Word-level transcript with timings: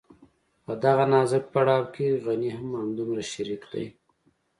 په 0.65 0.73
دغه 0.83 1.03
نازک 1.13 1.43
پړاو 1.53 1.85
کې 1.93 2.21
غني 2.25 2.51
هم 2.57 2.69
همدومره 2.81 3.23
شريک 3.31 3.63
دی. 3.73 3.85